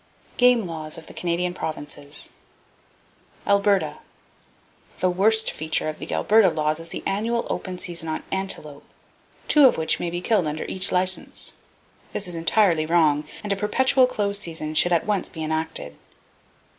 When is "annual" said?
7.05-7.45